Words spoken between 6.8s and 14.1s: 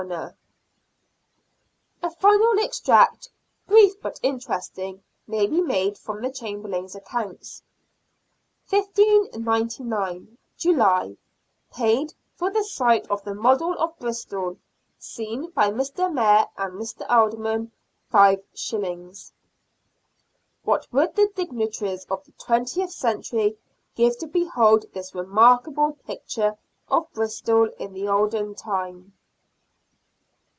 accounts:— 1599, July. Paid for the sight of the model of